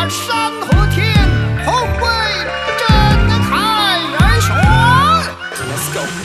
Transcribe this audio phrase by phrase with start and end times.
[0.00, 1.12] 把山河天，
[1.64, 2.06] 宏伟
[2.78, 2.86] 震
[3.42, 4.48] 撼人群。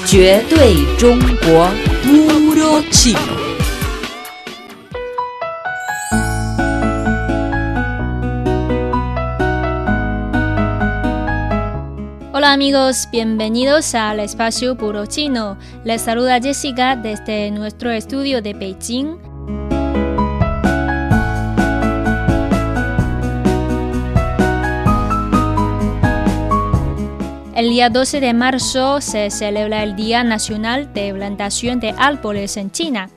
[0.05, 1.69] 绝对中国
[2.03, 3.39] puro chino。
[12.33, 15.57] Hola amigos, bienvenidos al espacio Puro Chino.
[15.83, 19.24] Les saluda Jessica desde nuestro estudio de Beijing.
[27.56, 32.70] El día 12 de marzo se celebra el Día Nacional de Plantación de Árboles en
[32.70, 33.08] China.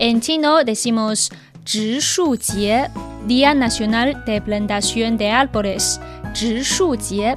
[0.00, 1.30] En chino decimos
[1.64, 2.88] Zhishu Jie,
[3.28, 6.00] Día Nacional de Plantación de Árboles.
[6.34, 7.36] Zhishu Jie.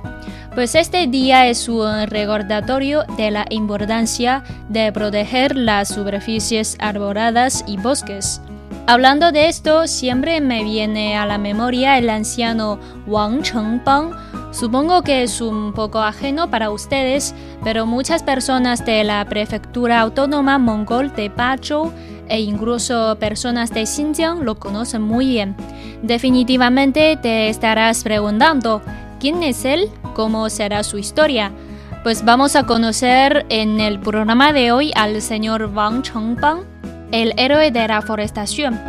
[0.55, 7.77] Pues este día es un recordatorio de la importancia de proteger las superficies arboradas y
[7.77, 8.41] bosques.
[8.89, 14.13] Hablando de esto, siempre me viene a la memoria el anciano Wang Chengbang.
[14.53, 17.35] Supongo que es un poco ajeno para ustedes,
[17.65, 21.91] pero muchas personas de la prefectura autónoma mongol de Bazhou
[22.29, 25.57] e incluso personas de Xinjiang lo conocen muy bien.
[26.01, 28.81] Definitivamente te estarás preguntando,
[29.19, 29.89] ¿quién es él?
[30.15, 31.51] ¿Cómo será su historia?
[32.03, 36.76] Pues vamos a conocer en el programa de hoy al señor Wang Chengbang,
[37.11, 38.79] el héroe de la forestación.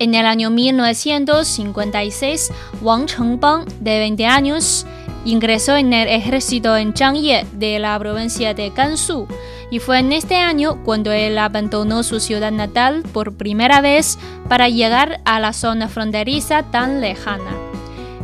[0.00, 4.86] En el año 1956, Wang Chengbang, de 20 años,
[5.24, 9.28] ingresó en el ejército en Changye de la provincia de Gansu
[9.70, 14.68] y fue en este año cuando él abandonó su ciudad natal por primera vez para
[14.68, 17.50] llegar a la zona fronteriza tan lejana.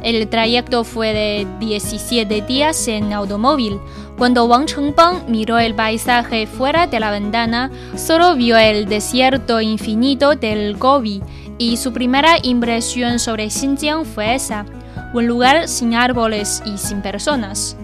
[0.02, 3.78] El trayecto fue de 17 días en automóvil.
[4.18, 10.34] Cuando Wang Chengbang miró el paisaje fuera de la ventana, solo vio el desierto infinito
[10.34, 11.22] del Gobi
[11.56, 14.66] y su primera impresión sobre Xinjiang fue esa
[15.14, 17.76] un lugar sin árboles y sin personas.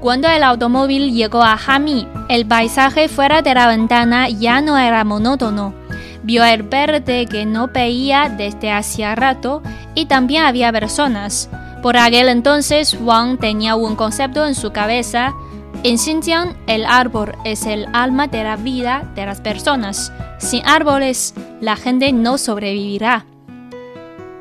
[0.00, 5.04] Cuando el automóvil llegó a Hami, el paisaje fuera de la ventana ya no era
[5.04, 5.74] monótono.
[6.22, 9.62] Vio el verde que no veía desde hacía rato
[9.94, 11.50] y también había personas.
[11.82, 15.34] Por aquel entonces, Wang tenía un concepto en su cabeza.
[15.82, 20.12] En Xinjiang, el árbol es el alma de la vida de las personas.
[20.38, 23.26] Sin árboles, la gente no sobrevivirá.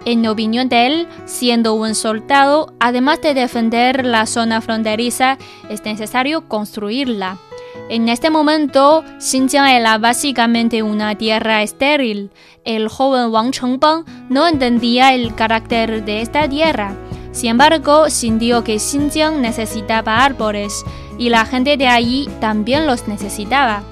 [0.06, 5.38] En opinión de él, siendo un soldado, además de defender la zona fronteriza,
[5.70, 7.38] es necesario construirla.
[7.90, 12.32] En este momento, Xinjiang era básicamente una tierra estéril.
[12.64, 16.96] El joven Wang Chengbang no entendía el carácter de esta tierra.
[17.32, 20.86] Sin embargo, sintió que Xinjiang necesitaba árboles
[21.18, 23.84] y la gente de allí también los necesitaba.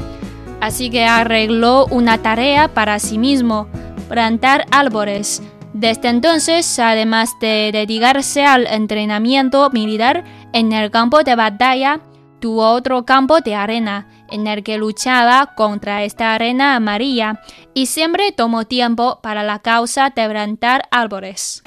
[0.62, 3.68] Así que arregló una tarea para sí mismo,
[4.10, 5.42] plantar árboles.
[5.78, 12.00] Desde entonces, además de dedicarse al entrenamiento militar en el campo de batalla,
[12.40, 17.42] tuvo otro campo de arena, en el que luchaba contra esta arena amarilla,
[17.76, 21.62] y siempre tomó tiempo para la causa de plantar árboles.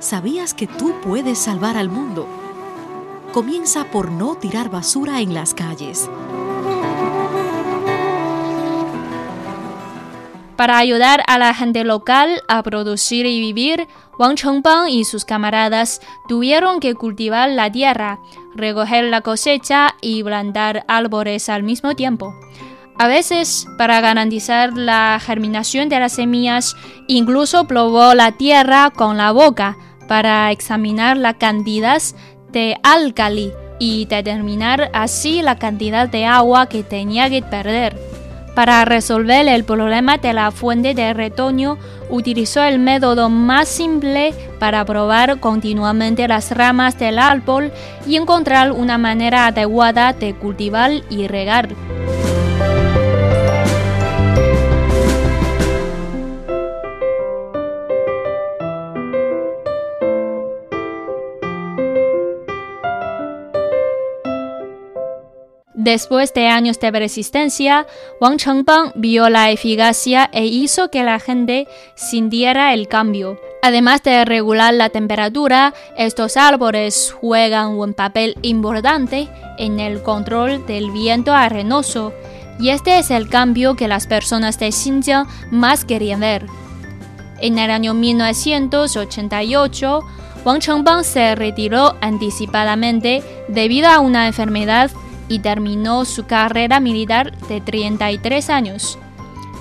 [0.00, 2.45] ¿Sabías que tú puedes salvar al mundo?
[3.36, 6.08] Comienza por no tirar basura en las calles.
[10.56, 13.88] Para ayudar a la gente local a producir y vivir,
[14.18, 18.20] Wang Chengbang y sus camaradas tuvieron que cultivar la tierra,
[18.54, 22.34] recoger la cosecha y plantar árboles al mismo tiempo.
[22.98, 26.74] A veces, para garantizar la germinación de las semillas,
[27.06, 29.76] incluso probó la tierra con la boca
[30.08, 32.00] para examinar la cantidad
[32.52, 37.96] de álcali y determinar así la cantidad de agua que tenía que perder.
[38.54, 41.76] Para resolver el problema de la fuente de retoño,
[42.08, 47.70] utilizó el método más simple para probar continuamente las ramas del árbol
[48.06, 51.68] y encontrar una manera adecuada de cultivar y regar.
[65.86, 67.86] Después de años de persistencia,
[68.20, 73.40] Wang Chengbang vio la eficacia e hizo que la gente sintiera el cambio.
[73.62, 79.28] Además de regular la temperatura, estos árboles juegan un papel importante
[79.58, 82.12] en el control del viento arenoso.
[82.58, 86.46] Y este es el cambio que las personas de Xinjiang más querían ver.
[87.40, 90.00] En el año 1988,
[90.44, 94.90] Wang Chengbang se retiró anticipadamente debido a una enfermedad
[95.28, 98.98] y terminó su carrera militar de 33 años.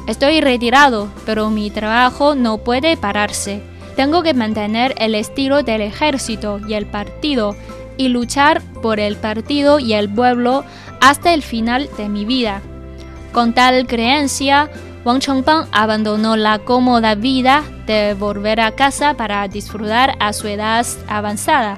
[0.08, 3.64] Estoy retirado, pero mi trabajo no puede pararse.
[3.96, 7.56] Tengo que mantener el estilo del ejército y el partido
[7.98, 10.64] y luchar por el partido y el pueblo
[11.02, 12.62] hasta el final de mi vida.
[13.32, 14.70] Con tal creencia,
[15.06, 20.86] Wang Chongpang abandonó la cómoda vida de volver a casa para disfrutar a su edad
[21.08, 21.78] avanzada.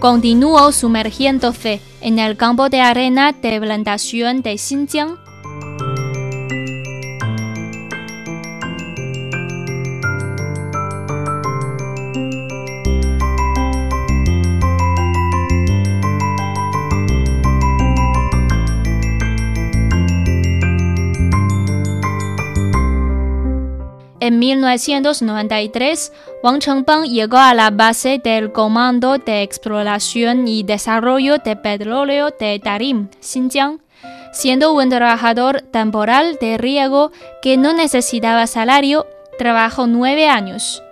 [0.00, 5.18] Continuó sumergiéndose en el campo de arena de plantación de Xinjiang
[24.28, 31.56] En 1993, Wang Chengbang llegó a la base del Comando de Exploración y Desarrollo de
[31.56, 33.80] Petróleo de Tarim, Xinjiang,
[34.34, 37.10] siendo un trabajador temporal de riego
[37.40, 39.06] que no necesitaba salario,
[39.38, 40.82] trabajó nueve años.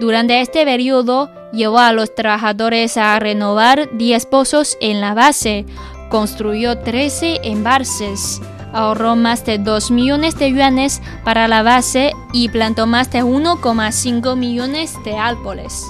[0.00, 5.66] Durante este periodo, llevó a los trabajadores a renovar 10 pozos en la base,
[6.08, 8.40] construyó 13 embalses,
[8.76, 14.36] ahorró más de 2 millones de yuanes para la base y plantó más de 1,5
[14.36, 15.82] millones de árboles.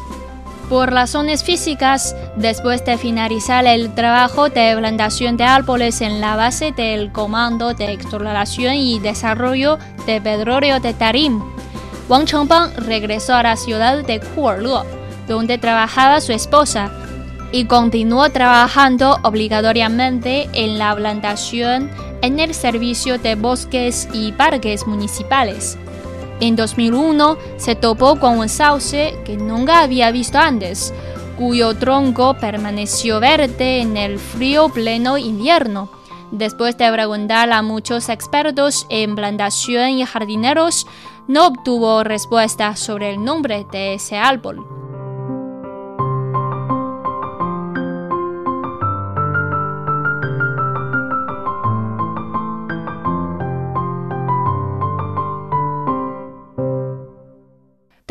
[0.68, 6.72] Por razones físicas, después de finalizar el trabajo de plantación de árboles en la base
[6.72, 11.42] del Comando de Exploración y Desarrollo de Petróleo de Tarim,
[12.08, 14.82] Wang Chengbang regresó a la ciudad de Kuerle,
[15.26, 16.90] donde trabajaba su esposa,
[17.52, 21.90] y continuó trabajando obligatoriamente en la plantación
[22.26, 25.78] en el servicio de bosques y parques municipales.
[26.40, 30.92] En 2001 se topó con un sauce que nunca había visto antes,
[31.38, 35.88] cuyo tronco permaneció verde en el frío pleno invierno.
[36.32, 40.86] Después de preguntar a muchos expertos en plantación y jardineros,
[41.28, 44.85] no obtuvo respuesta sobre el nombre de ese árbol.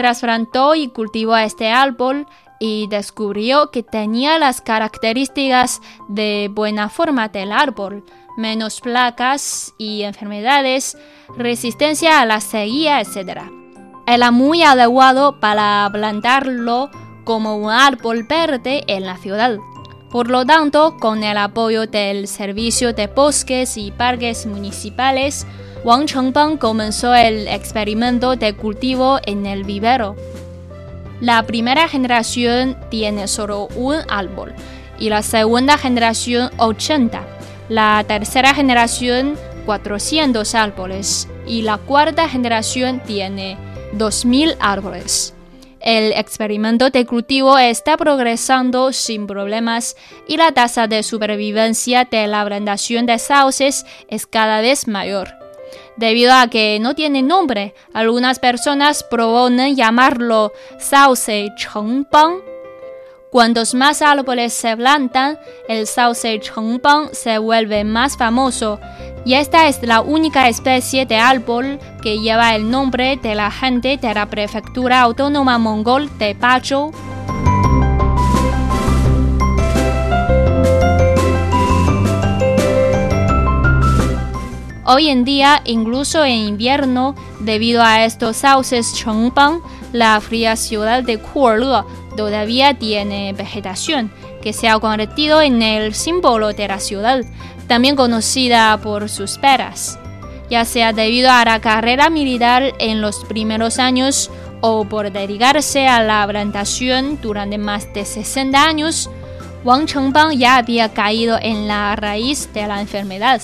[0.05, 2.27] Trasplantó y cultivó este árbol
[2.59, 8.03] y descubrió que tenía las características de buena forma del árbol,
[8.37, 10.95] menos placas y enfermedades,
[11.35, 13.49] resistencia a la sequía, etc.
[14.05, 16.91] Era muy adecuado para plantarlo
[17.23, 19.57] como un árbol verde en la ciudad.
[20.15, 25.45] Por lo tanto, con el apoyo del Servicio de Bosques y Parques Municipales,
[25.83, 30.15] Wang Chengbang comenzó el experimento de cultivo en el vivero.
[31.19, 34.53] La primera generación tiene solo un árbol
[34.97, 37.21] y la segunda generación 80.
[37.67, 39.35] La tercera generación
[39.65, 43.57] 400 árboles y la cuarta generación tiene
[43.91, 45.34] 2000 árboles.
[45.85, 49.95] El experimento de cultivo está progresando sin problemas
[50.27, 55.35] y la tasa de supervivencia de la plantación de sauces es cada vez mayor.
[55.95, 62.41] Debido a que no tiene nombre, algunas personas proponen llamarlo sauce chengbang.
[63.29, 65.37] Cuantos más árboles se plantan,
[65.69, 68.79] el sauce chengbang se vuelve más famoso,
[69.25, 73.97] y esta es la única especie de árbol que lleva el nombre de la gente
[73.97, 76.91] de la prefectura autónoma mongol de Pazhou.
[84.87, 91.17] Hoy en día, incluso en invierno, debido a estos sauces Chengpang, la fría ciudad de
[91.17, 91.83] Kuole
[92.15, 97.23] todavía tiene vegetación, que se ha convertido en el símbolo de la ciudad,
[97.67, 99.99] también conocida por sus peras.
[100.49, 104.29] Ya sea debido a la carrera militar en los primeros años
[104.61, 109.09] o por dedicarse a la plantación durante más de 60 años,
[109.63, 113.41] Wang Chengbang ya había caído en la raíz de la enfermedad.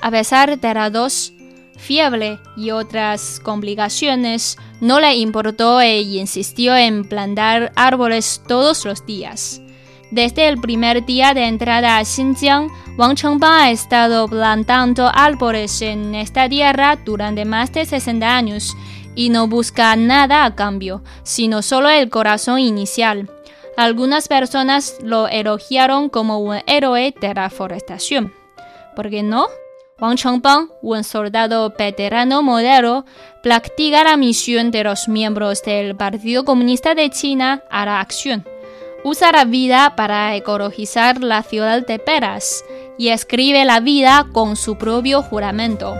[0.00, 1.32] A pesar de la dos,
[1.76, 9.60] fiebre y otras complicaciones, no le importó e insistió en plantar árboles todos los días.
[10.10, 16.14] Desde el primer día de entrada a Xinjiang, Wang Chengbang ha estado plantando árboles en
[16.14, 18.76] esta tierra durante más de 60 años
[19.16, 23.28] y no busca nada a cambio, sino solo el corazón inicial.
[23.76, 28.32] Algunas personas lo elogiaron como un héroe de la forestación.
[28.94, 29.46] ¿Por qué no?
[30.00, 33.04] Wang Chengbang, un soldado veterano modelo,
[33.44, 38.44] practica la misión de los miembros del Partido Comunista de China a la acción.
[39.04, 42.64] Usa la vida para ecologizar la ciudad de Peras
[42.98, 45.94] y escribe la vida con su propio juramento.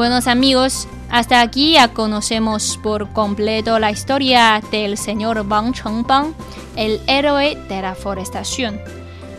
[0.00, 6.32] Buenos amigos, hasta aquí ya conocemos por completo la historia del señor Wang Chengbang,
[6.74, 8.80] el héroe de la forestación.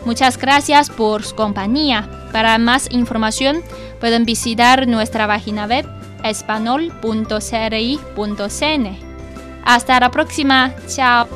[0.04, 2.08] Muchas gracias por su compañía.
[2.30, 3.60] Para más información
[3.98, 5.84] pueden visitar nuestra página web
[6.22, 8.98] espanol.cri.cn.
[9.64, 10.72] Hasta la próxima.
[10.86, 11.26] Chao.